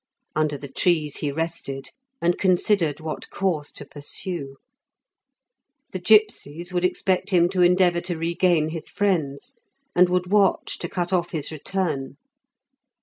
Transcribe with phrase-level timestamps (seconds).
[0.35, 1.91] Under the trees he rested,
[2.23, 4.55] and considered what course to pursue.
[5.91, 9.59] The gipsies would expect him to endeavour to regain his friends,
[9.95, 12.17] and would watch to cut off his return.